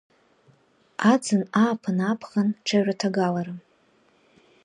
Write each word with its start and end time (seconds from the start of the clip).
Аӡын, 1.11 1.41
ааԥын, 1.61 1.97
аԥхын, 2.09 2.47
ҽаҩраҭагалара… 2.65 3.53